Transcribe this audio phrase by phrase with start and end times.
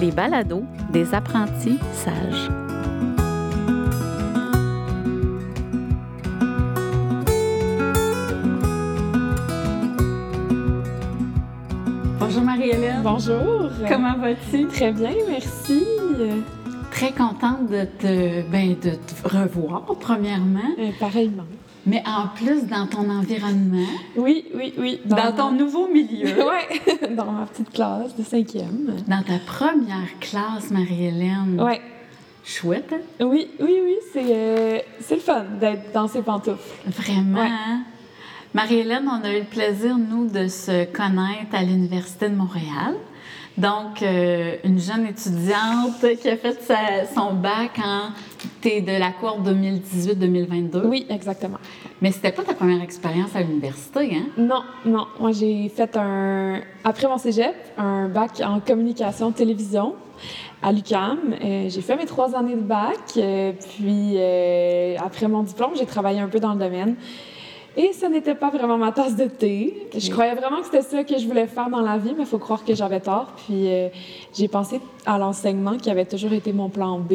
[0.00, 2.50] les balados des apprentis sages.
[12.18, 13.02] Bonjour Marie-Hélène.
[13.02, 13.70] Bonjour.
[13.88, 14.66] Comment vas-tu?
[14.68, 15.84] Très bien, merci.
[16.90, 20.60] Très contente de te, ben, de te revoir, premièrement.
[20.78, 21.44] Euh, pareillement.
[21.86, 23.86] Mais en plus, dans ton environnement?
[24.16, 25.00] Oui, oui, oui.
[25.06, 26.26] Dans, ton nouveau milieu.
[26.38, 28.96] oui, dans ma petite classe de cinquième.
[29.08, 31.58] Dans ta première classe, Marie-Hélène.
[31.60, 31.74] Oui.
[32.44, 32.92] Chouette.
[32.92, 33.24] hein?
[33.26, 36.58] Oui, oui, oui, c'est euh, c'est le fun d'être dans ces pantoufles.
[36.86, 37.40] Vraiment.
[37.40, 37.46] Ouais.
[37.48, 37.82] hein?
[38.54, 42.94] Marie-Hélène, on a eu le plaisir, nous, de se connaître à l'Université de Montréal.
[43.58, 48.10] Donc, euh, une jeune étudiante qui a fait sa- son bac en.
[48.60, 50.84] T'es de la cour 2018-2022.
[50.84, 51.56] Oui, exactement.
[52.02, 54.26] Mais c'était pas ta première expérience à l'université, hein?
[54.36, 55.06] Non, non.
[55.18, 56.60] Moi, j'ai fait un.
[56.84, 59.94] Après mon cégep, un bac en communication télévision
[60.62, 61.18] à l'UCAM.
[61.42, 62.98] Euh, j'ai fait mes trois années de bac.
[63.16, 66.96] euh, puis, euh, après mon diplôme, j'ai travaillé un peu dans le domaine.
[67.76, 69.88] Et ça n'était pas vraiment ma tasse de thé.
[69.96, 72.26] Je croyais vraiment que c'était ça que je voulais faire dans la vie, mais il
[72.26, 73.28] faut croire que j'avais tort.
[73.36, 73.88] Puis, euh,
[74.34, 77.12] j'ai pensé à l'enseignement qui avait toujours été mon plan B.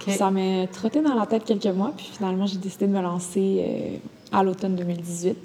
[0.00, 0.12] OK.
[0.14, 1.92] Ça m'a trotté dans la tête quelques mois.
[1.94, 3.96] Puis, finalement, j'ai décidé de me lancer euh,
[4.32, 5.36] à l'automne 2018.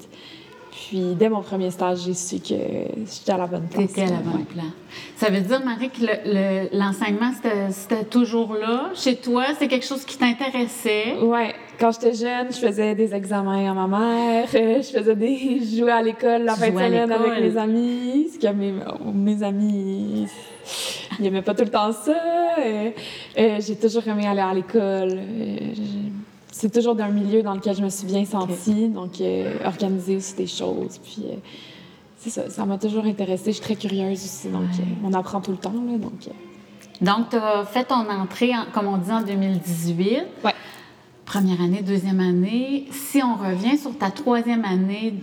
[0.77, 3.87] Puis, dès mon premier stage, j'ai su que j'étais à la bonne place.
[3.87, 4.65] T'étais à la bonne place.
[5.15, 7.31] Ça veut dire, Marie, que le- le- l'enseignement,
[7.73, 9.45] c'était- toujours là, chez toi?
[9.57, 11.13] C'est quelque chose qui t'intéressait?
[11.21, 15.59] Ouais, quand j'étais jeune, je faisais des examens à ma mère, euh, je faisais des
[15.63, 18.73] je jouais à l'école la fin de semaine avec mes amis, ce que mes,
[19.13, 20.27] mes amis
[21.19, 22.11] ils n'aimaient pas tout le temps ça.
[22.59, 22.89] euh,
[23.37, 25.19] euh, j'ai toujours aimé aller à l'école.
[26.57, 30.35] C'est toujours d'un milieu dans lequel je me suis bien sentie, donc euh, organiser aussi
[30.35, 31.35] des choses, puis euh,
[32.17, 33.47] c'est ça, ça m'a toujours intéressée.
[33.51, 34.67] Je suis très curieuse aussi, donc Ouais.
[34.79, 36.29] euh, on apprend tout le temps là, donc.
[37.01, 40.23] Donc, tu as fait ton entrée, en- comme on dit, en 2018.
[40.45, 40.53] Ouais.
[41.25, 42.85] Première année, deuxième année.
[42.91, 45.13] Si on revient sur ta troisième année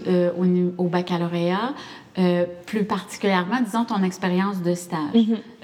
[0.77, 1.73] au baccalauréat,
[2.19, 4.99] euh, plus particulièrement, disons, ton expérience de stage.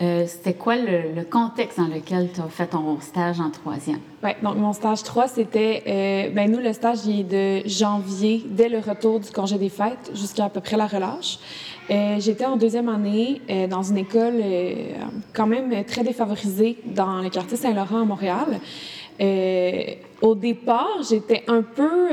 [0.01, 3.99] Euh, C'était quoi le, le contexte dans lequel tu as fait ton stage en troisième?
[4.25, 5.83] Oui, donc mon stage 3, c'était.
[5.87, 7.25] euh, ben nous, le stage, il est
[7.65, 11.39] de janvier, dès le retour du congé des fêtes, jusqu'à à peu près la relâche.
[11.91, 14.43] Euh, J'étais en deuxième année dans une école
[15.35, 18.61] quand même très défavorisée dans le quartier Saint-Laurent à Montréal.
[20.21, 22.09] Au départ, j'étais un peu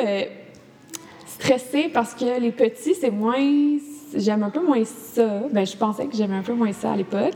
[1.45, 3.37] stressée parce que les petits, c'est moins.
[4.15, 5.41] J'aime un peu moins ça.
[5.51, 7.33] Ben, je pensais que j'aimais un peu moins ça à l'époque.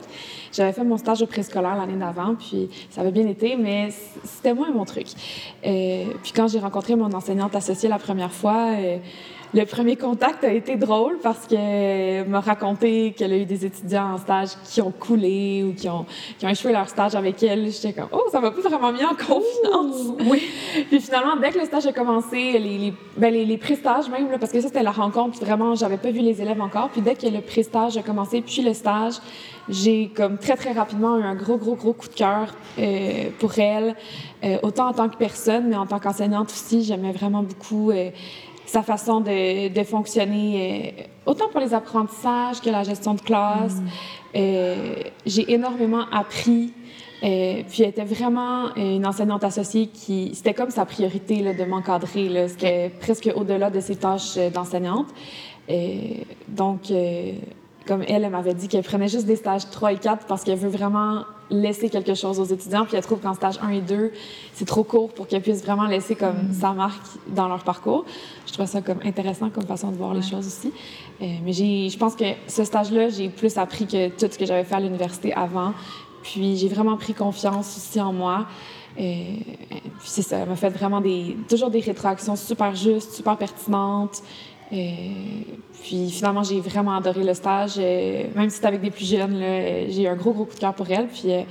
[0.51, 3.89] J'avais fait mon stage au préscolaire l'année d'avant, puis ça avait bien été, mais
[4.23, 5.07] c'était moins mon truc.
[5.65, 8.97] Euh, puis quand j'ai rencontré mon enseignante associée la première fois, euh,
[9.53, 14.13] le premier contact a été drôle parce qu'elle m'a raconté qu'elle a eu des étudiants
[14.13, 16.05] en stage qui ont coulé ou qui ont,
[16.37, 17.71] qui ont échoué leur stage avec elle.
[17.71, 20.13] J'étais comme, oh, ça m'a pas vraiment mis en confiance.
[20.29, 20.43] Oui.
[20.89, 24.29] Puis finalement, dès que le stage a commencé, les, les, ben les, les pré-stages même,
[24.29, 26.89] là, parce que ça, c'était la rencontre, vraiment, j'avais pas vu les élèves encore.
[26.89, 29.15] Puis dès que le pré-stage a commencé, puis le stage,
[29.69, 33.57] j'ai comme très, très rapidement eu un gros, gros, gros coup de cœur euh, pour
[33.59, 33.95] elle,
[34.43, 36.83] euh, autant en tant que personne, mais en tant qu'enseignante aussi.
[36.83, 38.09] J'aimais vraiment beaucoup euh,
[38.69, 43.77] sa façon de, de fonctionner, euh, autant pour les apprentissages que la gestion de classe.
[44.35, 44.93] Euh,
[45.25, 46.71] j'ai énormément appris.
[47.21, 51.65] Euh, puis elle était vraiment une enseignante associée qui, c'était comme sa priorité là, de
[51.65, 52.29] m'encadrer.
[52.29, 52.47] là.
[52.47, 55.07] C'était presque au-delà de ses tâches euh, d'enseignante.
[55.69, 55.75] Euh,
[56.47, 57.33] donc, euh,
[57.89, 60.59] comme elle, elle m'avait dit qu'elle prenait juste des stages 3 et 4 parce qu'elle
[60.59, 62.85] veut vraiment laisser quelque chose aux étudiants.
[62.85, 64.11] Puis elle trouve qu'en stage 1 et 2,
[64.53, 68.05] c'est trop court pour qu'elle puisse vraiment laisser comme sa marque dans leur parcours.
[68.45, 70.71] Je trouve ça comme intéressant comme façon de voir les choses aussi.
[71.21, 74.45] Euh, mais j'ai, je pense que ce stage-là, j'ai plus appris que tout ce que
[74.45, 75.73] j'avais fait à l'université avant.
[76.21, 78.45] Puis j'ai vraiment pris confiance aussi en moi.
[78.99, 79.35] Euh,
[79.71, 84.21] puis c'est ça, elle m'a fait vraiment des, toujours des rétroactions super justes, super pertinentes.
[84.71, 85.43] Euh,
[85.83, 87.73] puis finalement, j'ai vraiment adoré le stage.
[87.77, 90.53] Euh, même si c'était avec des plus jeunes, euh, j'ai eu un gros, gros coup
[90.53, 91.07] de cœur pour elle.
[91.07, 91.41] Puis euh,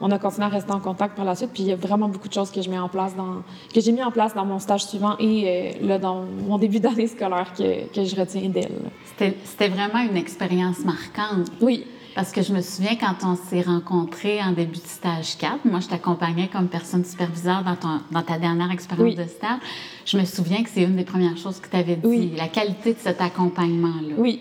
[0.00, 1.50] on a continué à rester en contact par la suite.
[1.52, 3.42] Puis il y a vraiment beaucoup de choses que je mets en place dans,
[3.72, 7.06] que j'ai mis en place dans mon stage suivant et là, dans mon début d'année
[7.06, 8.90] scolaire que, que je retiens d'elle.
[9.16, 11.50] C'était vraiment une expérience marquante.
[11.60, 11.86] Oui.
[12.16, 15.80] Parce que je me souviens quand on s'est rencontrés en début de stage 4, moi
[15.80, 19.14] je t'accompagnais comme personne superviseure dans, ton, dans ta dernière expérience Oui.
[19.14, 19.58] de stage.
[20.06, 22.32] Je me souviens que c'est une des premières choses que tu avais dit, Oui.
[22.34, 24.14] la qualité de cet accompagnement-là.
[24.16, 24.40] Oui.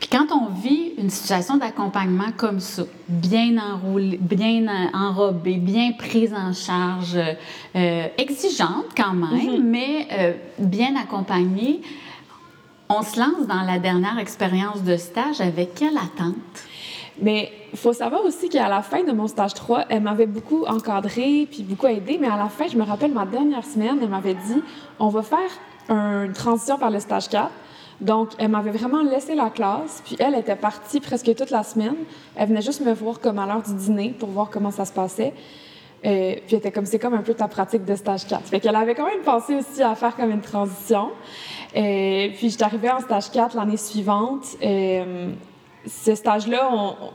[0.00, 5.92] Puis quand on vit une situation d'accompagnement comme ça, bien enroulée, bien en- enrobée, bien
[5.92, 7.18] prise en charge,
[7.76, 11.82] euh, exigeante quand même, mais euh, bien accompagnée,
[12.88, 16.34] on se lance dans la dernière expérience de stage avec quelle attente?
[17.20, 20.64] Mais il faut savoir aussi qu'à la fin de mon stage 3, elle m'avait beaucoup
[20.66, 22.18] encadré puis beaucoup aidé.
[22.20, 24.62] Mais à la fin, je me rappelle ma dernière semaine, elle m'avait dit
[24.98, 25.50] on va faire
[25.88, 27.50] une transition vers le stage 4.
[28.00, 31.96] Donc, elle m'avait vraiment laissé la classe, puis elle était partie presque toute la semaine.
[32.36, 34.92] Elle venait juste me voir comme à l'heure du dîner pour voir comment ça se
[34.92, 35.32] passait.
[36.04, 38.42] Euh, puis elle était comme, c'est comme un peu ta pratique de stage 4.
[38.44, 41.10] Fait qu'elle avait quand même pensé aussi à faire comme une transition.
[41.74, 44.44] Euh, puis j'étais arrivée en stage 4 l'année suivante.
[44.62, 45.30] Euh,
[45.86, 46.68] ce stage-là,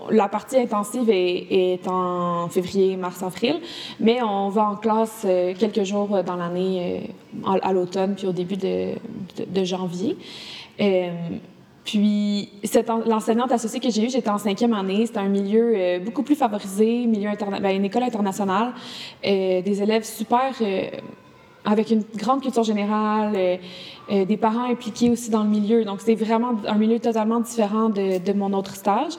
[0.09, 3.59] la partie intensive est, en février, mars, avril,
[3.99, 7.05] mais on va en classe euh, quelques jours dans l'année,
[7.45, 10.17] euh, à, l'automne, puis au début de, janvier.
[10.79, 11.09] Euh,
[11.83, 12.49] puis,
[13.07, 15.05] l'enseignante associée que j'ai eue, j'étais en cinquième année.
[15.05, 17.29] C'était un milieu beaucoup plus favorisé, milieu
[17.59, 18.73] ben, une école internationale,
[19.23, 20.53] des élèves super
[21.65, 23.57] avec une grande culture générale, euh,
[24.11, 25.85] euh, des parents impliqués aussi dans le milieu.
[25.85, 29.13] Donc, c'est vraiment un milieu totalement différent de, mon autre stage.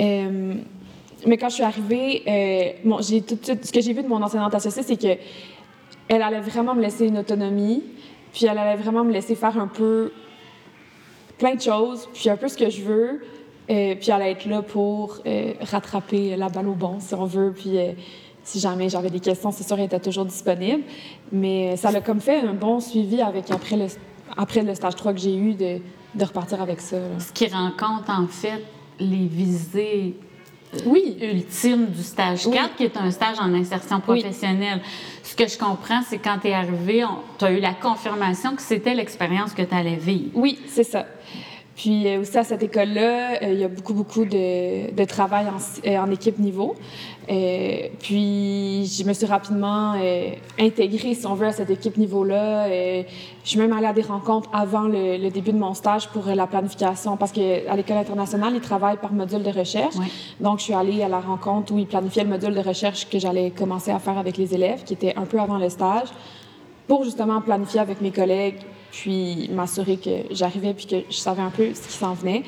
[0.00, 0.54] Euh,
[1.26, 2.22] mais quand je suis arrivée,
[2.84, 5.20] ce que j'ai vu de mon enseignante associée, c'est que
[6.08, 7.82] elle allait vraiment me laisser une autonomie,
[8.32, 10.12] puis elle allait vraiment me laisser faire un peu
[11.38, 13.22] plein de choses, puis un peu ce que je veux,
[13.66, 13.76] puis
[14.08, 15.20] elle allait être là pour
[15.60, 17.78] rattraper la balle au bon, si on veut, puis
[18.44, 20.82] si jamais j'avais des questions, c'est sûr, elle était toujours disponible.
[21.30, 23.86] Mais ça l'a comme fait un bon suivi avec après le,
[24.36, 25.78] après le stage 3 que j'ai eu de,
[26.14, 26.96] de, repartir avec ça.
[27.18, 28.62] Ce qui rencontre en fait
[28.98, 30.16] les visées
[30.74, 31.16] euh, oui.
[31.20, 34.80] ultimes du stage 4, qui est un stage en insertion professionnelle.
[35.22, 37.04] Ce que je comprends, c'est quand tu es arrivé,
[37.38, 40.30] tu as eu la confirmation que c'était l'expérience que tu allais vivre.
[40.34, 41.06] Oui, c'est ça.
[41.82, 45.46] Puis euh, aussi à cette école-là, euh, il y a beaucoup, beaucoup de, de travail
[45.48, 46.76] en, en, équipe niveau.
[47.28, 50.30] Euh, puis, je me suis rapidement euh,
[50.60, 52.66] intégrée, si on veut, à cette équipe niveau-là.
[52.66, 53.02] Euh,
[53.42, 56.46] je suis même allée à des rencontres avant le, début de mon stage pour la
[56.46, 59.96] planification, parce qu'à l'École internationale, ils travaillent par module de recherche.
[60.38, 63.18] Donc, je suis allée à la rencontre où ils planifiaient le module de recherche que
[63.18, 66.10] j'allais commencer à faire avec les élèves, qui était un peu avant le stage,
[66.86, 68.60] pour justement planifier avec mes collègues,
[68.92, 72.44] puis m'assurer que j'arrivais puis que je savais un peu ce qui s'en venait.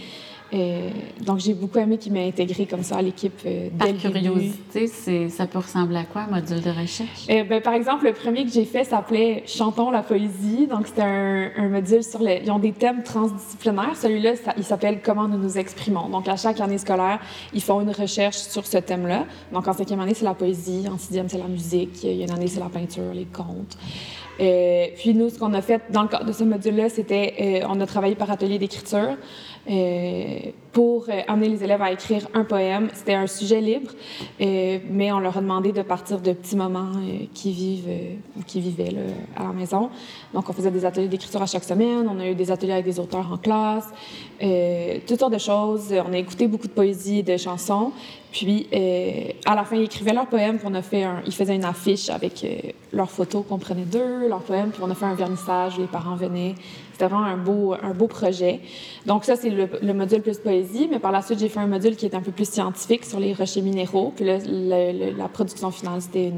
[0.54, 0.90] Euh,
[1.20, 4.86] donc, j'ai beaucoup aimé qu'il m'ait intégré comme ça à l'équipe euh, Par curiosité,
[5.28, 7.26] ça peut ressembler à quoi, un module de recherche?
[7.28, 10.68] Euh, ben, par exemple, le premier que j'ai fait s'appelait Chantons la poésie.
[10.68, 12.42] Donc, c'était un, un, module sur les...
[12.44, 13.96] Ils ont des thèmes transdisciplinaires.
[13.96, 16.08] Celui-là, il s'appelle Comment nous nous exprimons.
[16.08, 17.18] Donc, à chaque année scolaire,
[17.52, 19.24] ils font une recherche sur ce thème-là.
[19.52, 20.84] Donc, en cinquième année, c'est la poésie.
[20.88, 22.04] En sixième, c'est la musique.
[22.04, 23.76] Il y a une année, c'est la peinture, les contes.
[24.40, 27.80] Euh, puis nous, ce qu'on a fait dans le cadre de ce module-là, c'était on
[27.80, 29.16] a travaillé par atelier d'écriture.
[29.69, 32.88] Euh, pour euh, amener les élèves à écrire un poème.
[32.93, 33.93] C'était un sujet libre,
[34.41, 36.91] euh, mais on leur a demandé de partir de petits moments
[37.32, 37.88] qui vivent
[38.37, 39.00] ou qui vivaient là,
[39.37, 39.88] à la maison.
[40.35, 42.06] Donc, on faisait des ateliers d'écriture à chaque semaine.
[42.11, 43.88] On a eu des ateliers avec des auteurs en classe,
[45.06, 45.94] toutes sortes de choses.
[46.06, 47.93] On a écouté beaucoup de poésie et de chansons.
[48.32, 48.67] Puis,
[49.47, 51.65] à la fin, ils écrivaient leurs poèmes, puis on a fait un, ils faisaient une
[51.65, 52.44] affiche avec
[52.93, 56.17] leurs photos qu'on prenait d'eux, leurs poèmes, puis on a fait un vernissage, les parents
[56.17, 56.56] venaient.
[56.94, 58.61] C'était vraiment un beau, un beau projet.
[59.05, 61.96] Donc ça, c'est le, module plus poésie, mais par la suite, j'ai fait un module
[61.96, 64.12] qui est un peu plus scientifique sur les rochers minéraux.
[64.14, 66.32] Puis là, la production finale, c'était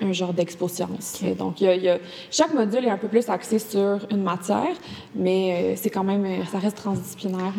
[0.00, 1.22] un genre d'expo science.
[1.38, 1.98] Donc, il y a,
[2.30, 4.74] chaque module est un peu plus axé sur une matière,
[5.14, 7.52] mais euh, c'est quand même, ça reste transdisciplinaire.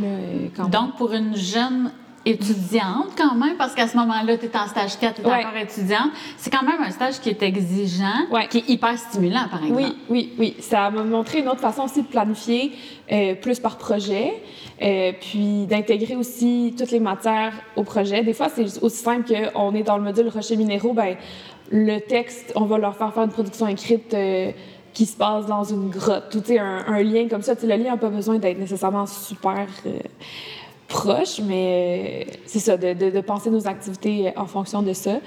[0.58, 1.92] Là, Donc, pour une jeune
[2.26, 5.58] étudiante quand même, parce qu'à ce moment-là, tu es en stage 4, tu es encore
[5.58, 6.12] étudiante.
[6.38, 9.82] C'est quand même un stage qui est exigeant, qui est hyper stimulant, par exemple.
[9.82, 10.56] Oui, oui, oui.
[10.60, 12.74] Ça m'a montré une autre façon aussi de planifier,
[13.12, 14.34] euh, plus par projet,
[14.82, 18.24] euh, puis d'intégrer aussi toutes les matières au projet.
[18.24, 21.16] Des fois, c'est aussi simple qu'on est dans le module rochers minéraux, ben
[21.72, 24.52] le texte, on va leur faire faire une production écrite euh,
[24.94, 26.30] qui se passe dans une grotte.
[26.30, 27.54] Tout un, un lien comme ça.
[27.62, 29.68] le lien n'a pas besoin d'être nécessairement super
[30.92, 35.20] proche, mais euh, c'est ça, de, penser nos activités en fonction de ça.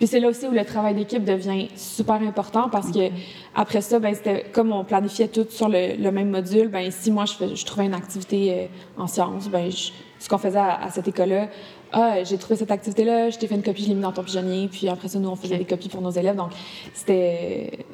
[0.00, 3.10] Puis c'est là aussi où le travail d'équipe devient super important parce que
[3.54, 6.68] après ça, ben c'était comme on planifiait tout sur le, le même module.
[6.68, 10.58] Ben si moi je, je trouvais une activité euh, en sciences, ben ce qu'on faisait
[10.58, 11.48] à, cette école-là,
[11.92, 14.22] ah j'ai trouvé cette activité-là, je t'ai fait une copie, je l'ai mis dans ton
[14.22, 14.70] pigeonnier.
[14.72, 16.36] Puis après ça, nous on faisait des copies pour nos élèves.
[16.36, 16.52] Donc
[16.94, 17.84] c'était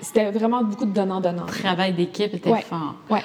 [0.00, 1.46] c'était vraiment beaucoup de donnant-donnant.
[1.46, 2.94] Travail d'équipe était fort.
[3.10, 3.22] Ouais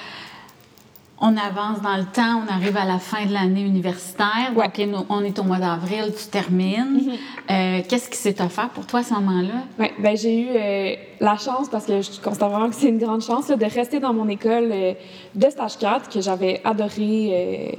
[1.22, 4.52] on avance dans le temps, on arrive à la fin de l'année universitaire.
[4.56, 7.00] Donc, on est au mois d'avril, tu termines.
[7.00, 7.12] Mhm.
[7.48, 9.62] Euh, qu'est-ce qui s'est offert pour toi à ce moment-là?
[9.78, 12.98] Oui, ben j'ai eu euh, la chance, parce que je constate vraiment que c'est une
[12.98, 14.94] grande chance, de rester dans mon école euh,
[15.36, 17.78] de stage 4, que j'avais adoré.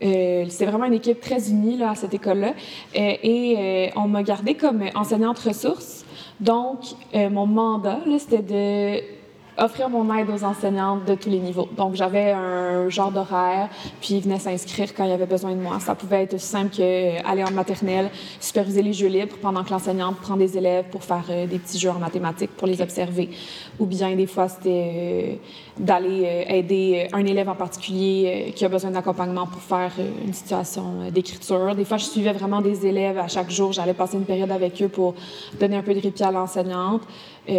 [0.00, 2.54] c'est vraiment une équipe très unie là, à cette école-là.
[2.94, 6.06] et on m'a gardée comme enseignante ressources.
[6.40, 6.78] Donc,
[7.14, 9.17] mon mandat, c'était de
[9.58, 11.68] offrir mon aide aux enseignantes de tous les niveaux.
[11.76, 13.68] Donc, j'avais un genre d'horaire,
[14.00, 15.80] puis ils venaient s'inscrire quand il y avait besoin de moi.
[15.80, 18.10] Ça pouvait être aussi simple qu'aller en maternelle,
[18.40, 21.78] superviser les jeux libres pendant que l'enseignante prend des élèves pour faire euh, des petits
[21.78, 23.30] jeux en mathématiques pour les observer.
[23.78, 25.34] Ou bien, des fois, c'était euh,
[25.78, 29.92] d'aller euh, aider un élève en particulier qui a besoin d'accompagnement pour faire
[30.24, 31.74] une situation d'écriture.
[31.74, 33.72] Des fois, je suivais vraiment des élèves à chaque jour.
[33.72, 35.14] J'allais passer une période avec eux pour
[35.58, 37.02] donner un peu de répit à l'enseignante.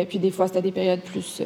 [0.06, 1.42] Puis des fois, c'était des périodes plus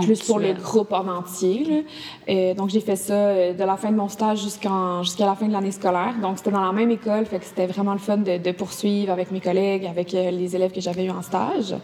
[0.00, 1.84] plus pour le groupe en entier.
[2.28, 5.46] Euh, donc, j'ai fait ça euh, de la fin de mon stage jusqu'à la fin
[5.46, 6.14] de l'année scolaire.
[6.20, 9.30] Donc, c'était dans la même école, fait que c'était vraiment le fun de, poursuivre avec
[9.30, 11.74] mes collègues, avec euh, les élèves que j'avais eu en stage.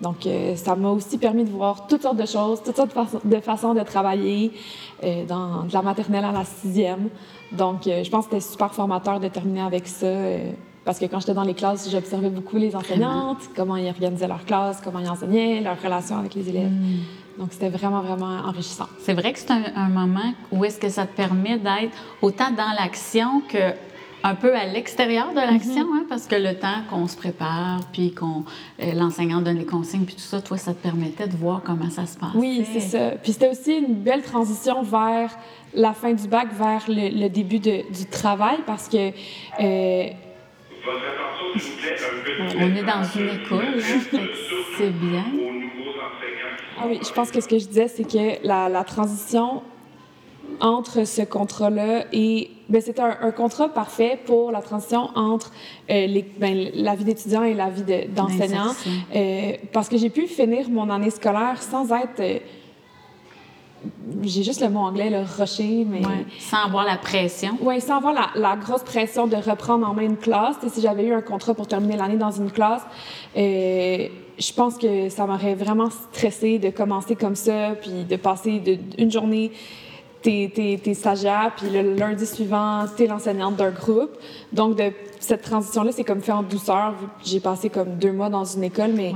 [0.00, 2.90] Donc, ça m'a aussi permis de voir toutes sortes de choses, toutes sortes
[3.24, 4.50] de, façons de travailler,
[5.28, 7.10] dans, de la maternelle à la sixième.
[7.52, 10.08] Donc, je pense que c'était super formateur de terminer avec ça.
[10.84, 14.44] Parce que quand j'étais dans les classes, j'observais beaucoup les enseignantes, comment ils organisaient leur
[14.44, 16.70] classe, comment ils enseignaient, leur relation avec les élèves.
[16.70, 17.00] Hmm.
[17.38, 18.86] Donc, c'était vraiment, vraiment enrichissant.
[19.00, 22.72] C'est vrai que c'est un, moment où est-ce que ça te permet d'être autant dans
[22.78, 23.72] l'action que
[24.26, 25.98] un peu à l'extérieur de l'action, mm-hmm.
[25.98, 28.44] hein, parce que le temps qu'on se prépare, puis qu'on
[28.80, 31.90] euh, l'enseignant donne les consignes, puis tout ça, toi, ça te permettait de voir comment
[31.90, 32.30] ça se passe.
[32.34, 33.10] Oui, c'est ça.
[33.22, 35.36] Puis c'était aussi une belle transition vers
[35.74, 39.10] la fin du bac, vers le, début de, du travail, parce que...
[39.60, 40.08] Euh,
[42.56, 43.80] On est dans une école,
[44.76, 45.24] c'est bien.
[46.78, 49.62] Ah oui, je pense que ce que je disais, c'est que la, la, transition
[50.60, 55.52] entre ce contrat-là et ben, c'était un, contrat parfait pour la transition entre
[55.90, 58.72] euh, les, ben, la vie d'étudiant et la vie d'enseignant.
[59.14, 62.38] euh, parce que j'ai pu finir mon année scolaire sans être euh,
[64.22, 66.02] j'ai juste le mot anglais, le rocher, mais...
[66.38, 67.56] sans avoir la pression.
[67.60, 70.56] Oui, sans avoir la, la, grosse pression de reprendre en main une classe.
[70.64, 72.82] Et si j'avais eu un contrat pour terminer l'année dans une classe,
[73.36, 74.08] euh,
[74.38, 78.78] je pense que ça m'aurait vraiment stressé de commencer comme ça, puis de passer de,
[78.98, 79.52] une journée,
[80.22, 80.50] t'es,
[80.82, 84.10] t'es, stagiaire, puis le lundi suivant, t'es l'enseignante d'un groupe.
[84.52, 86.94] Donc, de cette transition-là, c'est comme fait en douceur,
[87.24, 89.12] j'ai passé comme deux mois dans une école, mais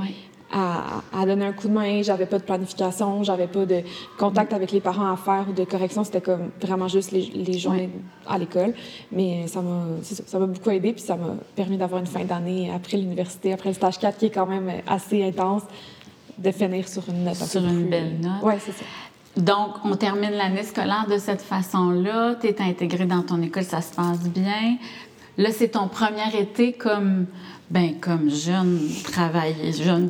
[0.51, 2.01] à, à, donner un coup de main.
[2.01, 3.81] J'avais pas de planification, j'avais pas de
[4.17, 6.03] contact avec les parents à faire ou de correction.
[6.03, 7.89] C'était comme vraiment juste les, les journées
[8.27, 8.73] à l'école.
[9.11, 12.71] Mais ça m'a, ça m'a beaucoup aidé puis ça m'a permis d'avoir une fin d'année
[12.73, 15.63] après l'université, après le stage 4 qui est quand même assez intense,
[16.37, 17.35] de finir sur une note.
[17.35, 18.41] Sur une belle note.
[18.43, 18.85] Oui, c'est ça.
[19.37, 22.35] Donc, on termine l'année scolaire de cette façon-là.
[22.41, 24.77] Tu es intégré dans ton école, ça se passe bien.
[25.39, 27.25] Là, c'est ton premier été comme
[27.71, 30.09] ben comme jeune travailleuse, jeune,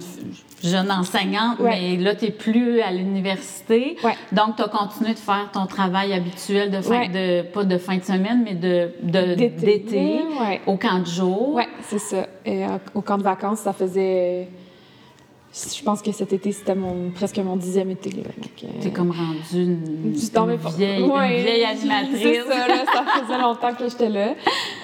[0.64, 3.96] jeune enseignante, mais là, tu n'es plus à l'université.
[4.32, 7.98] Donc, tu as continué de faire ton travail habituel de fin, de, pas de fin
[7.98, 8.90] de semaine, mais de,
[9.36, 10.22] d'été,
[10.66, 11.54] au camp de jour.
[11.54, 12.26] Oui, c'est ça.
[12.44, 14.48] Et, euh, au camp de vacances, ça faisait
[15.52, 18.12] je pense que cet été, c'était mon, presque mon dixième été.
[18.12, 21.10] Euh, T'es comme rendue une, vieille,
[21.42, 22.22] vieille animatrice.
[22.22, 24.36] C'est ça, là, ça faisait longtemps que j'étais là.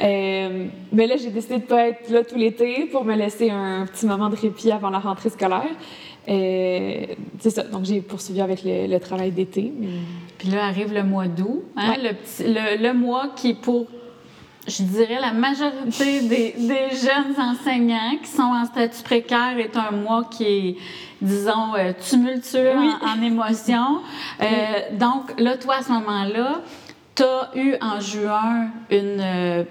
[0.03, 3.51] Euh, mais là, j'ai décidé de ne pas être là tout l'été pour me laisser
[3.51, 5.69] un petit moment de répit avant la rentrée scolaire.
[6.27, 7.05] Euh,
[7.39, 7.63] c'est ça.
[7.63, 9.71] Donc, j'ai poursuivi avec le, travail d'été.
[10.39, 13.85] Puis là arrive le mois d'août, hein, le, le, le mois qui, pour
[14.67, 19.91] je dirais la majorité des, des, jeunes enseignants qui sont en statut précaire est un
[19.91, 20.77] mois qui est,
[21.21, 24.01] disons, euh, tumultueux en, émotion.
[24.41, 24.45] Euh,
[24.97, 26.59] donc, là, toi, à ce moment-là,
[27.15, 29.63] tu as eu en juin une euh,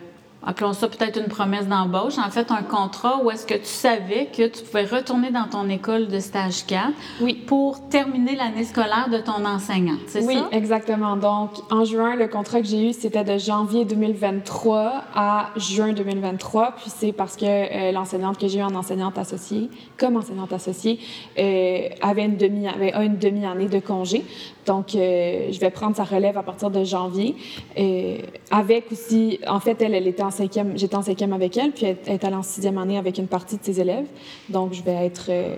[0.46, 4.26] appelons ça peut-être une promesse d'embauche, en fait un contrat où est-ce que tu savais
[4.26, 7.34] que tu pouvais retourner dans ton école de stage 4 oui.
[7.46, 10.48] pour terminer l'année scolaire de ton enseignant, c'est oui, ça?
[10.50, 11.16] Oui, exactement.
[11.16, 16.72] Donc, en juin, le contrat que j'ai eu, c'était de janvier 2023 à juin 2023,
[16.76, 20.98] puis c'est parce que euh, l'enseignante que j'ai eue en enseignante associée, comme enseignante associée,
[21.38, 24.24] euh, avait une demi, avait une demi-année de congé.
[24.66, 27.36] Donc, euh, je vais prendre sa relève à partir de janvier.
[27.76, 28.18] Et
[28.50, 31.86] avec aussi, en fait, elle, elle était en cinquième, j'étais en cinquième avec elle, puis
[31.86, 34.06] elle, est allée en sixième année avec une partie de ses élèves.
[34.48, 35.56] Donc, je vais être euh,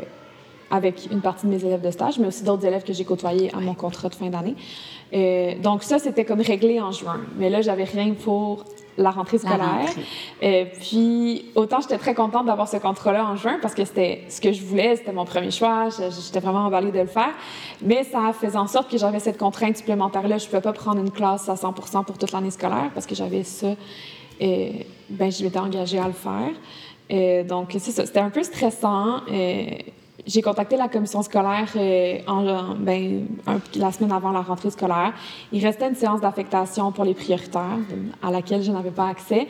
[0.70, 3.52] avec une partie de mes élèves de stage, mais aussi d'autres élèves que j'ai côtoyés
[3.54, 4.56] à mon contrat de fin d'année.
[5.12, 7.20] Euh, donc, ça, c'était comme réglé en juin.
[7.38, 8.64] Mais là, j'avais rien pour
[8.96, 9.90] la rentrée scolaire.
[10.40, 14.24] Et euh, puis, autant j'étais très contente d'avoir ce contrat-là en juin parce que c'était
[14.28, 17.32] ce que je voulais, c'était mon premier choix, j'étais vraiment emballée de le faire.
[17.82, 20.38] Mais ça faisait en sorte que j'avais cette contrainte supplémentaire-là.
[20.38, 23.14] Je ne pouvais pas prendre une classe à 100% pour toute l'année scolaire parce que
[23.14, 23.68] j'avais ça.
[24.40, 26.50] Et ben, je m'étais engagée à le faire.
[27.08, 28.04] Et donc, c'est ça.
[28.04, 29.20] C'était un peu stressant.
[29.30, 29.92] Et
[30.26, 33.26] j'ai contacté la commission scolaire euh, en, ben,
[33.76, 35.12] la semaine avant la rentrée scolaire.
[35.52, 37.78] Il restait une séance d'affectation pour les prioritaires
[38.22, 39.46] à laquelle je n'avais pas accès,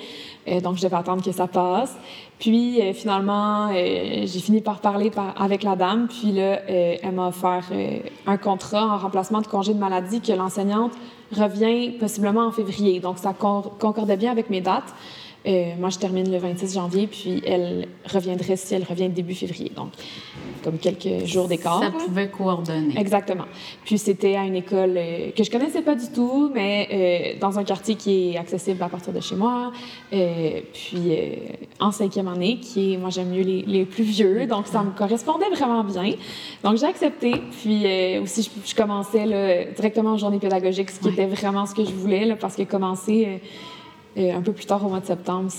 [0.48, 1.96] euh, donc je devais attendre que ça passe.
[2.38, 7.64] Puis euh, finalement, j'ai fini par parler avec la dame, puis là, elle m'a offert
[8.26, 10.92] un contrat en remplacement de congé de maladie que l'enseignante
[11.34, 13.00] revient possiblement en février.
[13.00, 14.94] Donc ça concordait bien avec mes dates.
[15.46, 19.70] Euh, moi, je termine le 26 janvier, puis elle reviendrait si elle revient début février.
[19.76, 19.90] Donc,
[20.64, 21.80] comme quelques jours d'écart.
[21.80, 22.98] Ça pouvait coordonner.
[22.98, 23.44] Exactement.
[23.84, 26.88] Puis c'était à une école euh, que je connaissais pas du tout, mais
[27.36, 29.70] euh, dans un quartier qui est accessible à partir de chez moi.
[30.10, 31.12] puis
[31.78, 34.90] en cinquième année, qui est, moi, j'aime mieux les, les, plus vieux, donc ça me
[34.90, 36.14] correspondait vraiment bien.
[36.64, 37.34] Donc j'ai accepté.
[37.60, 37.86] Puis
[38.20, 41.92] aussi, je, commençais là, directement en journée pédagogique, ce qui était vraiment ce que je
[41.92, 43.40] voulais, là, parce que commencer
[44.16, 45.50] un peu plus tard au mois de septembre.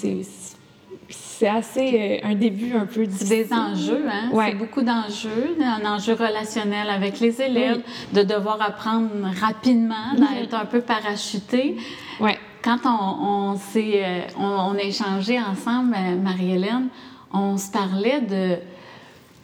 [1.10, 3.48] C'est assez euh, un début un peu difficile.
[3.48, 4.30] Des enjeux, hein?
[4.34, 9.10] C'est beaucoup d'enjeux, un enjeu relationnel avec les élèves, de devoir apprendre
[9.40, 11.78] rapidement, d'être un peu parachuté.
[12.20, 12.38] Ouais.
[12.64, 16.88] Quand on, on s'est, euh, on, on, a échangé ensemble, euh, Marie-Hélène,
[17.32, 18.58] on se parlait de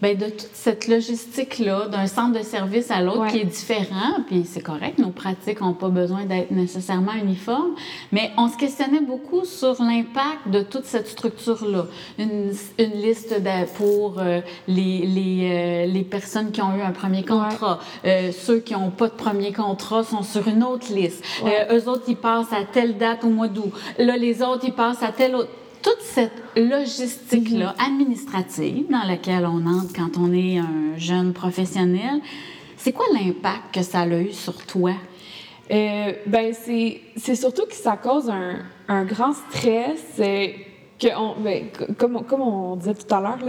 [0.03, 4.43] Bien, de toute cette logistique-là, d'un centre de service à l'autre qui est différent, puis
[4.43, 7.73] c'est correct, nos pratiques n'ont pas besoin d'être nécessairement uniformes,
[8.11, 11.85] mais on se questionnait beaucoup sur l'impact de toute cette structure-là.
[12.19, 13.33] Une, une, liste
[13.77, 17.79] pour euh, les, les, euh, les, personnes qui ont eu un premier contrat.
[18.03, 21.23] Euh, ceux qui n'ont pas de premier contrat sont sur une autre liste.
[21.71, 23.71] eux autres, ils passent à telle date au mois d'août.
[23.97, 25.49] Là, les autres, ils passent à telle autre
[25.83, 27.85] toute cette logistique-là mhm.
[27.85, 32.21] administrative dans laquelle on entre quand on est un jeune professionnel,
[32.77, 34.93] c'est quoi l'impact que ça a eu sur toi?
[35.71, 40.17] Euh, ben c'est surtout que ça cause un, un grand stress.
[40.99, 43.39] Que on, ben, comme, comme on disait tout à l'heure,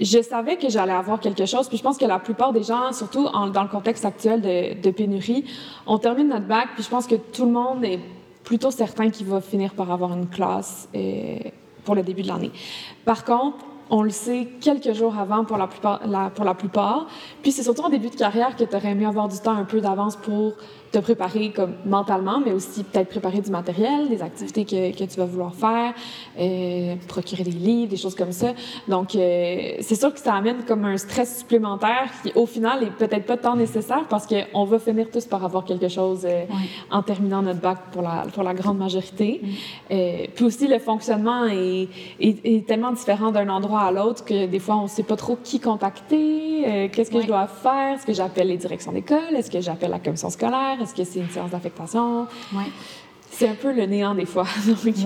[0.00, 1.68] je savais que j'allais avoir quelque chose.
[1.68, 4.90] Puis je pense que la plupart des gens, surtout dans le contexte actuel de, de,
[4.90, 5.44] pénurie,
[5.86, 6.68] on termine notre bac.
[6.74, 8.00] Puis je pense que tout le monde est
[8.46, 11.38] plutôt certain qu'il va finir par avoir une classe euh,
[11.84, 12.52] pour le début de l'année.
[13.04, 13.58] Par contre,
[13.90, 16.00] on le sait quelques jours avant pour la plupart.
[16.34, 17.06] pour la plupart.
[17.42, 19.64] Puis c'est surtout en début de carrière que tu aurais aimé avoir du temps un
[19.64, 20.54] peu d'avance pour
[20.92, 25.16] te préparer comme mentalement, mais aussi peut-être préparer du matériel, des activités que, que tu
[25.16, 25.94] vas vouloir faire,
[26.38, 28.48] euh, procurer des livres, des choses comme ça.
[28.88, 32.90] Donc, euh, c'est sûr que ça amène comme un stress supplémentaire qui, au final, est
[32.90, 36.44] peut-être pas tant nécessaire parce qu'on va finir tous par avoir quelque chose euh,
[36.90, 39.40] en terminant notre bac pour la, pour la grande majorité.
[39.42, 39.96] Mm.
[40.34, 41.88] Puis aussi, le fonctionnement est,
[42.20, 45.36] est, est tellement différent d'un endroit à l'autre que des fois, on sait pas trop
[45.42, 49.60] qui contacter, qu'est-ce que je dois faire, est-ce que j'appelle les directions d'école, est-ce que
[49.60, 52.26] j'appelle la commission scolaire, est-ce que c'est une séance d'affectation?
[52.52, 52.64] Oui.
[53.30, 54.46] C'est un peu le néant des fois.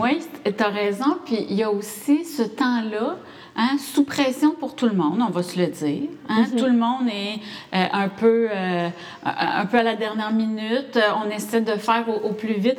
[0.00, 1.18] oui, tu as raison.
[1.24, 3.16] Puis il y a aussi ce temps-là,
[3.56, 6.08] hein, sous pression pour tout le monde, on va se le dire.
[6.28, 6.44] Hein?
[6.44, 6.58] Mm-hmm.
[6.58, 7.40] Tout le monde est
[7.74, 8.88] euh, un, peu, euh,
[9.24, 10.98] un peu à la dernière minute.
[11.24, 12.78] On essaie de faire au, au plus vite.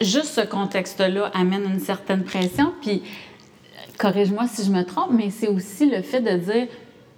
[0.00, 2.72] Juste ce contexte-là amène une certaine pression.
[2.82, 3.02] Puis,
[3.98, 6.68] corrige-moi si je me trompe, mais c'est aussi le fait de dire,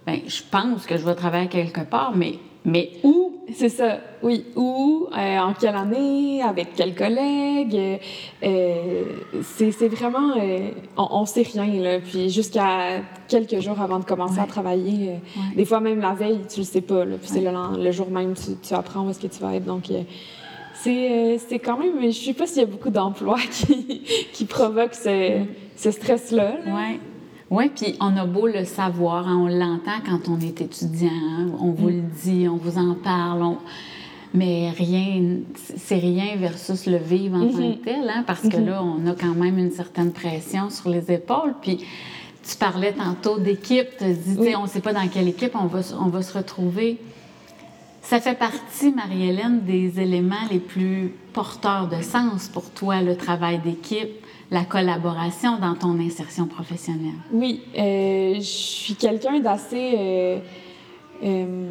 [0.06, 3.32] ben, je pense que je vais travailler quelque part, mais mais où?
[3.54, 4.44] C'est ça, oui.
[4.54, 5.08] Où?
[5.16, 6.42] Euh, en quelle année?
[6.42, 8.00] Avec quels collègues?
[8.42, 9.02] Euh,
[9.42, 10.36] c'est vraiment...
[10.36, 11.98] Euh, on, ne sait rien, là.
[12.00, 15.20] Puis jusqu'à quelques jours avant de commencer à travailler,
[15.56, 17.16] des fois même la veille, tu le sais pas, là.
[17.16, 19.64] Puis c'est le, jour même, tu, tu apprends où est-ce que tu vas être.
[19.64, 19.84] Donc,
[20.74, 22.02] c'est quand même...
[22.02, 25.44] Je sais pas s'il y a beaucoup d'emplois qui, qui provoquent ce,
[25.76, 26.56] ce stress-là.
[26.64, 26.74] Là.
[26.74, 27.00] Ouais.
[27.50, 31.48] Oui, puis on a beau le savoir, hein, on l'entend quand on est étudiant, hein,
[31.58, 31.96] on vous mm.
[31.96, 33.56] le dit, on vous en parle,
[34.32, 35.40] mais rien,
[35.76, 37.80] c'est rien versus le vivre en tant que mm-hmm.
[37.80, 38.66] tel, hein, parce que mm-hmm.
[38.66, 41.54] là, on a quand même une certaine pression sur les épaules.
[41.60, 41.84] Puis
[42.48, 45.80] tu parlais tantôt d'équipe, tu dis, on ne sait pas dans quelle équipe on va,
[46.00, 46.98] on va se retrouver.
[48.00, 53.58] Ça fait partie, Marie-Hélène, des éléments les plus porteurs de sens pour toi, le travail
[53.58, 57.14] d'équipe la collaboration dans ton insertion professionnelle?
[57.32, 59.94] Oui, euh, je suis quelqu'un d'assez...
[59.96, 60.38] Euh,
[61.22, 61.68] euh,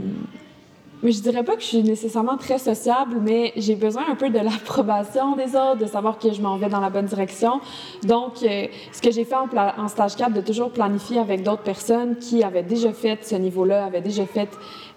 [1.02, 4.30] mais je dirais pas que je suis nécessairement très sociable, mais j'ai besoin un peu
[4.30, 7.62] de l'approbation des autres, de savoir que je m'en vais dans la bonne direction.
[8.04, 12.44] Donc, ce que j'ai fait en, stage 4, de toujours planifier avec d'autres personnes qui
[12.44, 14.50] avaient déjà fait ce niveau-là, avaient déjà fait,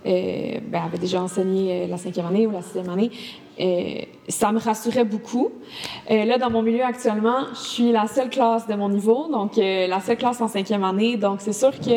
[0.05, 3.13] ben, avaient déjà enseigné la cinquième année ou la sixième année,
[3.59, 5.51] et ça me rassurait beaucoup.
[6.09, 9.59] Et là, dans mon milieu actuellement, je suis la seule classe de mon niveau, donc
[9.59, 11.17] euh, la seule classe en cinquième année.
[11.17, 11.91] Donc, c'est sûr que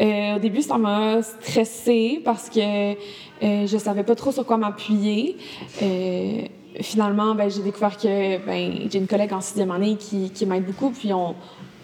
[0.00, 2.92] euh, au début, ça m'a stressée parce que
[3.42, 5.36] euh, je savais pas trop sur quoi m'appuyer.
[5.82, 6.42] Euh,
[6.80, 10.64] finalement, ben, j'ai découvert que ben, j'ai une collègue en sixième année qui, qui m'aide
[10.64, 11.34] beaucoup, puis on,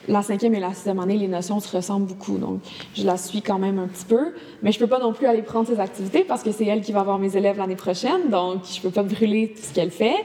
[0.08, 2.38] la cinquième et la sixième année, les notions se ressemblent beaucoup.
[2.38, 2.60] Donc,
[2.94, 4.32] je la suis quand même un petit peu.
[4.62, 6.92] Mais je peux pas non plus aller prendre ses activités parce que c'est elle qui
[6.92, 8.30] va avoir mes élèves l'année prochaine.
[8.30, 10.16] Donc, je peux pas brûler tout ce qu'elle fait.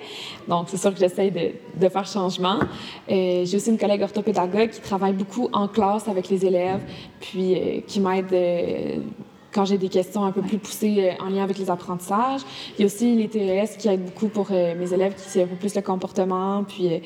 [0.47, 2.59] Donc, c'est sûr que j'essaye de, faire changement.
[3.07, 6.81] J'ai aussi une collègue orthopédagogue qui travaille beaucoup en classe avec les élèves,
[7.19, 8.97] puis euh, qui m'aide euh,
[9.55, 12.41] quand j'ai des questions un peu plus poussées euh, en lien avec les apprentissages.
[12.77, 15.43] Il y a aussi les TES qui aident beaucoup pour euh, mes élèves qui c'est
[15.43, 16.65] un peu plus le comportement.
[16.65, 16.99] Puis, euh,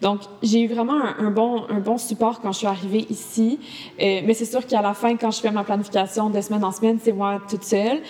[0.00, 3.60] donc, j'ai eu vraiment un, bon, un bon support quand je suis arrivée ici.
[3.98, 6.98] mais c'est sûr qu'à la fin, quand je fais ma planification de semaine en semaine,
[7.02, 8.00] c'est moi toute seule.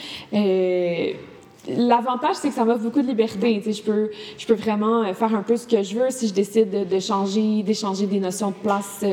[1.69, 3.59] L'avantage, c'est que ça m'offre beaucoup de liberté.
[3.59, 6.29] Tu sais, je peux, je peux vraiment faire un peu ce que je veux si
[6.29, 9.05] je décide de, de changer, d'échanger des notions de place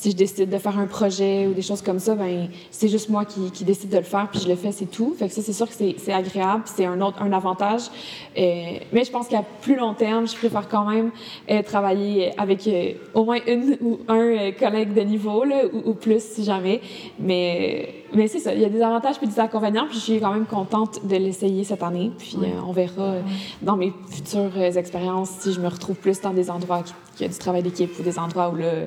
[0.00, 3.10] si je décide de faire un projet ou des choses comme ça, ben c'est juste
[3.10, 5.14] moi qui, qui, décide de le faire, puis je le fais, c'est tout.
[5.18, 7.82] Fait que ça, c'est sûr que c'est agréable, c'est un autre un avantage.
[8.38, 11.10] Euh, mais je pense qu'à plus long terme, je préfère quand même
[11.50, 15.94] euh, travailler avec euh, au moins une ou un collègue de niveau, là, ou, ou,
[15.94, 16.80] plus si jamais.
[17.18, 20.20] Mais mais c'est ça, il y a des avantages puis des inconvénients, puis je suis
[20.20, 22.10] quand même contente de l'essayer cette année.
[22.18, 23.16] Puis on verra
[23.60, 27.28] dans mes futures expériences si je me retrouve plus dans des endroits qui, qui a
[27.28, 28.86] du travail d'équipe ou des endroits où là,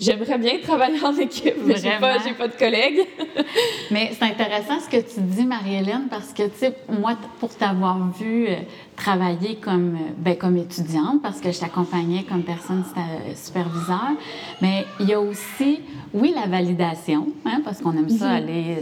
[0.00, 3.00] J'aimerais bien travailler en équipe, mais j'ai pas, pas de collègues.
[3.90, 7.98] mais c'est intéressant ce que tu dis, Marie-Hélène, parce que, tu sais, moi, pour t'avoir
[8.12, 8.56] vu euh,
[8.96, 12.84] travailler comme, euh, ben, comme étudiante, parce que je t'accompagnais comme personne
[13.36, 14.10] superviseur,
[14.60, 15.80] mais il y a aussi,
[16.12, 18.34] oui, la validation, hein, parce qu'on aime ça, mhm.
[18.34, 18.76] aller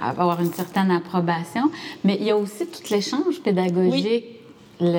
[0.00, 1.70] avoir une certaine approbation,
[2.04, 4.41] mais il y a aussi tout l'échange pédagogique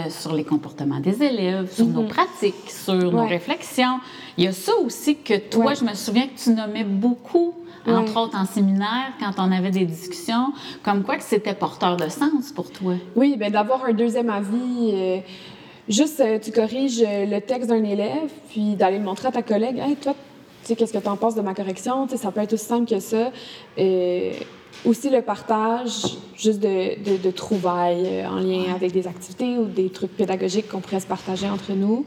[0.10, 2.08] sur les comportements des élèves, sur nos mhm.
[2.08, 4.00] pratiques, sur nos réflexions.
[4.38, 7.54] Il y a ça aussi que toi, je me souviens que tu nommais beaucoup,
[7.86, 12.08] entre autres en séminaire, quand on avait des discussions, comme quoi que c'était porteur de
[12.08, 12.94] sens pour toi.
[13.16, 14.92] Oui, bien d'avoir un deuxième avis.
[14.94, 15.18] Euh,
[15.90, 19.80] juste, euh, tu corriges le texte d'un élève, puis d'aller le montrer à ta collègue.
[19.80, 20.16] Hey, toi,
[20.68, 22.08] sais, qu'est-ce que tu en penses de ma correction?
[22.08, 23.32] Tu sais, ça peut être aussi simple que ça.
[23.78, 24.34] Et
[24.86, 29.90] aussi le partage juste de, de, trouvailles euh, en lien avec des activités ou des
[29.90, 32.06] trucs pédagogiques qu'on pourrait se partager entre nous.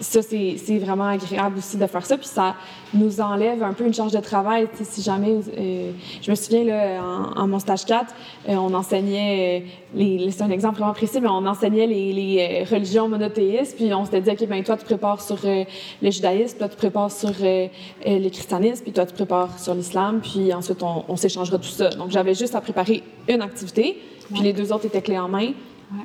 [0.00, 2.16] Ça, c'est vraiment agréable aussi de faire ça.
[2.16, 2.54] Puis ça
[2.94, 4.68] nous enlève un peu une charge de travail.
[4.82, 7.02] si jamais, euh, je me souviens, là,
[7.36, 8.14] en, mon stage 4,
[8.48, 13.08] euh, on enseignait, les, c'est un exemple vraiment précis, mais on enseignait les, les religions
[13.08, 13.76] monothéistes.
[13.76, 17.12] Puis on s'était dit, OK, ben toi, tu prépares sur le judaïsme, toi, tu prépares
[17.12, 20.20] sur le christianisme, puis toi, tu prépares sur l'islam.
[20.20, 21.90] Puis ensuite, on, on s'échangera tout ça.
[21.90, 23.98] Donc, j'avais juste à préparer une activité.
[24.32, 25.52] Puis les deux autres étaient clés en main.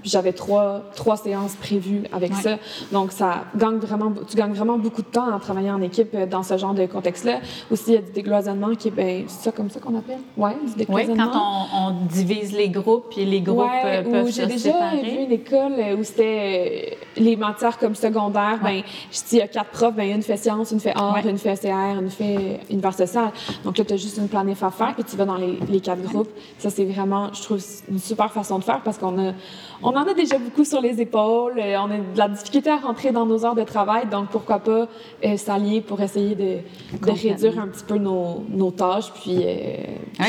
[0.04, 2.58] J'avais trois, trois séances prévues avec ça.
[2.92, 6.26] Donc, ça gagne vraiment, tu gagnes vraiment beaucoup de temps en travaillant en équipe euh,
[6.26, 7.40] dans ce genre de contexte-là.
[7.72, 10.20] Aussi, il y a du décloisonnement qui est, ben, c'est ça comme ça qu'on appelle?
[10.38, 11.24] Oui, du décloisonnement.
[11.24, 14.58] Oui, quand on, on, divise les groupes, puis les groupes ouais, peuvent se séparer.
[14.58, 18.60] J'ai déjà vu une école euh, où c'était euh, les matières comme secondaires.
[18.64, 18.82] Ben,
[19.32, 22.00] il y a quatre profs, ben, une fait sciences, une fait art, une fait CR,
[22.00, 23.32] une fait univers social.
[23.64, 25.80] Donc là, tu as juste une planif à faire, puis tu vas dans les, les
[25.80, 26.30] quatre groupes.
[26.58, 29.34] Ça, c'est vraiment, je trouve, une super façon de faire parce qu'on a
[29.84, 31.60] on en a déjà beaucoup sur les épaules.
[31.60, 34.60] Euh, on a de la difficulté à rentrer dans nos heures de travail, donc pourquoi
[34.60, 34.88] pas
[35.26, 36.60] euh, s'allier pour essayer de,
[37.02, 39.12] réduire un petit peu nos, tâches.
[39.14, 39.76] Puis, euh,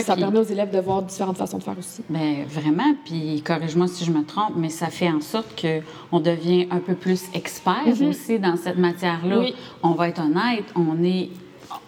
[0.03, 2.03] ça permet aux élèves de voir différentes façons de faire aussi.
[2.11, 2.95] Bien, vraiment.
[3.05, 6.95] Puis corrige-moi si je me trompe, mais ça fait en sorte qu'on devient un peu
[6.95, 8.09] plus expert mm-hmm.
[8.09, 9.43] aussi dans cette matière-là.
[9.83, 11.31] On va être honnête, on est,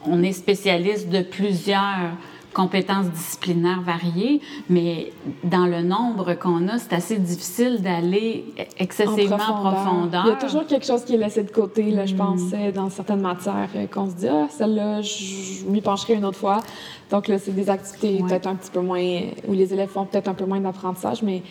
[0.04, 2.12] on est spécialiste de plusieurs
[2.56, 4.40] compétences disciplinaires variées,
[4.70, 5.12] mais
[5.44, 8.46] dans le nombre qu'on a, c'est assez difficile d'aller
[8.78, 10.22] excessivement en profondeur.
[10.24, 12.16] Il y a toujours quelque chose qui est laissé de côté, là, je mm.
[12.16, 16.24] pense, euh, dans certaines matières, euh, qu'on se dit, ah, celle-là, je m'y pencherai une
[16.24, 16.62] autre fois.
[17.10, 19.04] Donc là, c'est des activités peut-être un petit peu moins,
[19.46, 21.42] où les élèves font peut-être un peu moins d'apprentissage, mais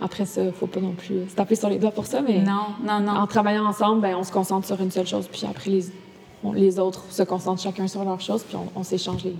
[0.00, 2.22] après ça, il ne faut pas non plus se taper sur les doigts pour ça.
[2.22, 3.12] Mais non, non, non.
[3.12, 5.84] En travaillant ensemble, ben, on se concentre sur une seule chose, puis après, les,
[6.54, 9.36] les autres se concentrent chacun sur leur chose, puis on, on s'échange les,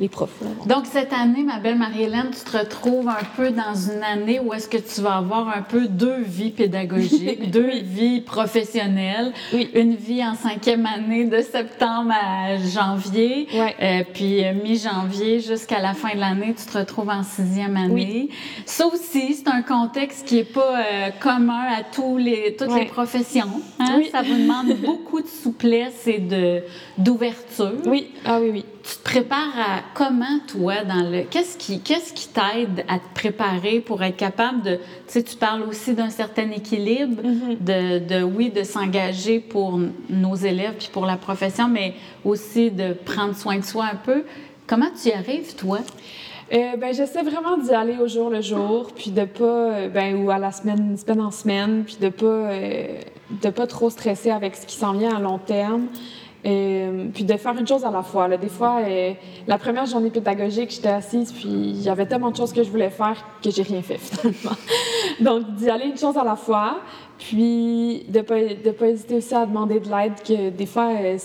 [0.00, 0.42] les profs.
[0.66, 4.52] Donc, cette année, ma belle Marie-Hélène, tu te retrouves un peu dans une année où
[4.52, 9.32] est-ce que tu vas avoir un peu deux vies pédagogiques, deux vies professionnelles.
[9.52, 9.70] Oui.
[9.74, 13.48] Une vie en cinquième année de septembre à janvier.
[13.54, 18.30] Euh, puis euh, mi-janvier jusqu'à la fin de l'année, tu te retrouves en sixième année.
[18.66, 22.86] Ça aussi, c'est un contexte qui n'est pas euh, commun à tous les, toutes les
[22.86, 23.60] professions.
[23.78, 24.00] Hein?
[24.10, 26.62] Ça vous demande beaucoup de souplesse et de,
[26.98, 27.74] d'ouverture.
[27.86, 31.22] Oui, ah oui, oui tu te prépares à comment, toi, dans le.
[31.22, 34.76] Qu'est-ce qui qu'est-ce qui t'aide à te préparer pour être capable de.
[34.76, 37.62] Tu sais, tu parles aussi d'un certain équilibre, mm-hmm.
[37.62, 39.78] de, de, oui, de s'engager pour
[40.10, 44.24] nos élèves puis pour la profession, mais aussi de prendre soin de soi un peu.
[44.66, 45.78] Comment tu y arrives, toi?
[46.52, 50.16] Euh, ben, j'essaie vraiment d'y aller au jour le jour, puis de pas, euh, ben,
[50.16, 52.98] ou à la semaine, semaine en semaine, puis de pas, euh,
[53.42, 55.86] de pas trop stresser avec ce qui s'en vient à long terme.
[56.44, 58.26] Euh, puis de faire une chose à la fois.
[58.26, 58.36] Là.
[58.36, 59.12] Des fois, euh,
[59.46, 62.70] la première journée pédagogique, j'étais assise, puis il y avait tellement de choses que je
[62.70, 64.56] voulais faire que j'ai rien fait finalement.
[65.20, 66.80] Donc, d'y aller une chose à la fois,
[67.18, 71.16] puis de pas, de pas hésiter aussi à demander de l'aide, que des fois, euh,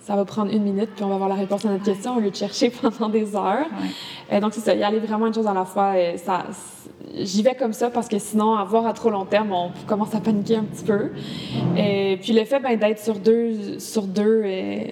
[0.00, 2.20] ça va prendre une minute, puis on va avoir la réponse à notre question au
[2.20, 3.66] lieu de chercher pendant des heures.
[4.28, 4.40] Ouais.
[4.40, 5.92] donc, c'est ça, y aller vraiment une chose à la fois.
[6.16, 6.46] ça,
[7.18, 10.14] j'y vais comme ça parce que sinon, à voir à trop long terme, on commence
[10.14, 11.10] à paniquer un petit peu.
[11.76, 14.84] Et puis le fait ben, d'être sur deux, sur deux euh,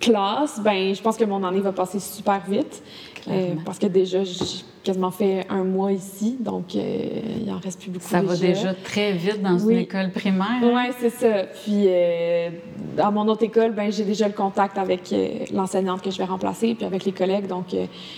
[0.00, 2.82] classes, ben, je pense que mon année va passer super vite.
[3.28, 7.08] Euh, parce que déjà, j'ai quasiment fait un mois ici, donc euh,
[7.42, 8.06] il en reste plus beaucoup.
[8.06, 10.60] Ça va déjà très vite dans une école primaire.
[10.62, 10.72] Hein?
[10.72, 11.44] Oui, c'est ça.
[11.44, 11.88] Puis
[12.96, 15.12] dans mon autre école, ben, j'ai déjà le contact avec
[15.52, 17.74] l'enseignante que je vais remplacer, puis avec les collègues, donc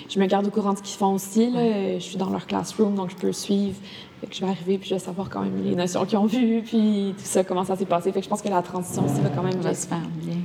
[0.08, 1.50] je me garde au courant de ce qu'ils font aussi.
[1.50, 1.94] Là.
[1.94, 3.76] Je suis dans leur classroom, donc je peux suivre.
[4.20, 6.26] Fait que je vais arriver, puis je vais savoir quand même les notions qu'ils ont
[6.26, 8.10] vues, puis tout ça, comment ça s'est passé.
[8.10, 10.38] Fait que je pense que la transition aussi va quand même va se faire bien.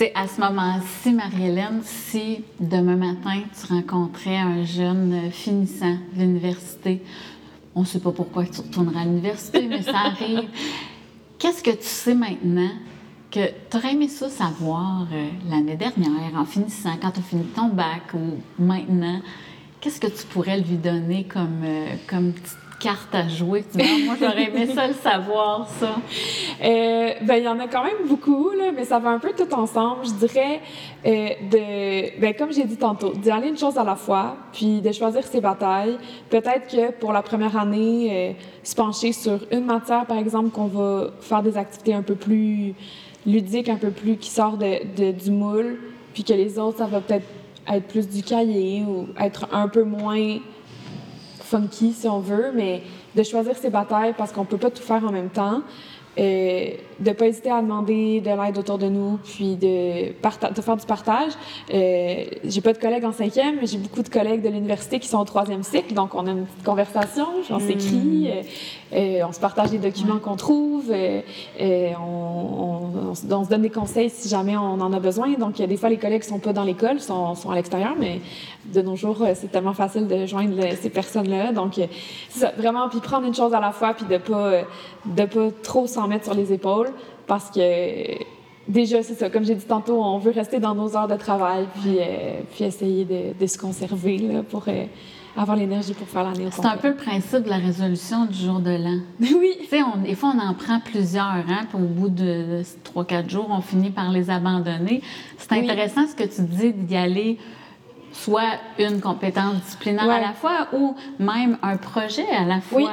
[0.00, 7.02] Sais, à ce moment-ci, Marie-Hélène, si demain matin, tu rencontrais un jeune finissant de l'université,
[7.74, 10.48] on ne sait pas pourquoi tu retourneras à l'université, mais ça arrive.
[11.38, 12.70] Qu'est-ce que tu sais maintenant
[13.30, 17.44] que tu aurais aimé ça savoir euh, l'année dernière, en finissant, quand tu as fini
[17.54, 19.20] ton bac ou maintenant?
[19.82, 23.64] Qu'est-ce que tu pourrais lui donner comme, euh, comme petite carte à jouer.
[24.06, 25.96] moi, j'aurais aimé ça le savoir, ça.
[26.64, 29.32] Euh, ben, il y en a quand même beaucoup, là, mais ça va un peu
[29.36, 30.06] tout ensemble.
[30.06, 30.60] Je dirais,
[31.06, 34.80] euh, de, ben, comme j'ai dit tantôt, d'y aller une chose à la fois, puis
[34.80, 35.98] de choisir ses batailles.
[36.30, 38.32] Peut-être que pour la première année, euh,
[38.64, 42.74] se pencher sur une matière, par exemple, qu'on va faire des activités un peu plus
[43.26, 45.78] ludiques, un peu plus qui sort de, du moule,
[46.14, 47.26] puis que les autres, ça va peut-être
[47.68, 50.38] être plus du cahier ou être un peu moins
[51.50, 52.82] funky, si on veut, mais
[53.16, 55.62] de choisir ses batailles parce qu'on peut pas tout faire en même temps.
[57.00, 60.76] De ne pas hésiter à demander de l'aide autour de nous, puis de, de faire
[60.76, 61.32] du partage.
[61.72, 65.08] Euh, j'ai pas de collègues en cinquième, mais j'ai beaucoup de collègues de l'université qui
[65.08, 67.60] sont au troisième cycle, donc on a une petite conversation, on hmm.
[67.60, 68.42] s'écrit, euh,
[68.92, 71.20] euh, on se partage des documents qu'on trouve, euh,
[71.98, 75.32] on, on, se donne des conseils si jamais on en a besoin.
[75.34, 78.20] Donc, des fois, les collègues sont pas dans l'école, sont, sont à l'extérieur, mais
[78.66, 81.52] de nos jours, c'est tellement facile de joindre ces personnes-là.
[81.52, 81.80] Donc,
[82.28, 84.62] ça, vraiment, puis prendre une chose à la fois, puis de pas,
[85.06, 86.89] de pas trop s'en mettre sur les épaules
[87.30, 88.24] parce que
[88.66, 91.68] déjà, c'est ça, comme j'ai dit tantôt, on veut rester dans nos heures de travail
[91.80, 93.04] puis, euh, puis essayer
[93.38, 94.86] de, se conserver là, pour euh,
[95.36, 98.36] avoir l'énergie pour faire l'année au C'est un peu le principe de la résolution du
[98.36, 98.98] jour de l'an.
[99.20, 99.52] oui.
[99.60, 103.30] Tu sais, des fois, on en prend plusieurs, hein, puis au bout de trois, quatre
[103.30, 105.00] jours, on finit par les abandonner.
[105.38, 107.38] C'est intéressant ce que tu dis d'y aller
[108.10, 112.80] soit une compétence disciplinaire à la fois ou même un projet à la fois.
[112.82, 112.88] Oui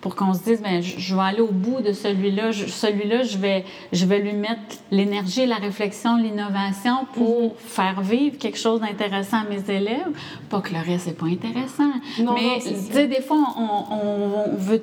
[0.00, 2.52] pour qu'on se dise, ben, je, vais aller au bout de celui-là.
[2.52, 7.50] Celui-là, je vais, je vais lui mettre l'énergie, la réflexion, l'innovation pour mhm.
[7.58, 10.08] faire vivre quelque chose d'intéressant à mes élèves.
[10.48, 11.92] Pas que le reste n'est pas intéressant.
[12.18, 14.82] mais, tu sais, des fois, on, veut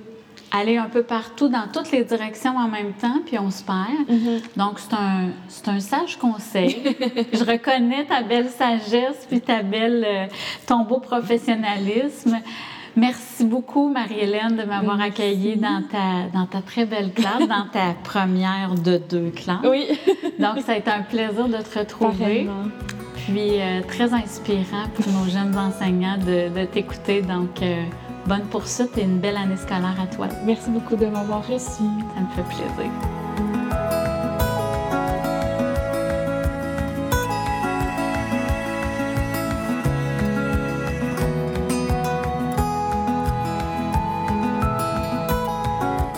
[0.52, 4.08] aller un peu partout dans toutes les directions en même temps, puis on se perd.
[4.08, 4.42] Mhm.
[4.56, 6.78] Donc, c'est un, un sage conseil.
[7.34, 10.26] je reconnais ta belle sagesse, puis ta belle, euh,
[10.68, 12.38] ton beau professionnalisme.
[12.98, 17.94] Merci beaucoup, Marie-Hélène, de m'avoir accueillie dans ta, dans ta très belle classe, dans ta
[18.04, 19.60] première de deux classes.
[19.64, 19.88] Oui.
[20.40, 22.50] Donc, ça a été un plaisir de te retrouver.
[23.28, 27.22] Puis, euh, très inspirant pour nos jeunes enseignants de, de t'écouter.
[27.22, 27.84] Donc, euh,
[28.26, 30.28] bonne poursuite et une belle année scolaire à toi.
[30.44, 31.84] Merci beaucoup de m'avoir reçu.
[31.84, 32.92] Ça me fait plaisir.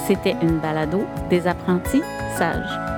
[0.10, 2.02] C'était une balado des apprentis
[2.36, 2.89] sages.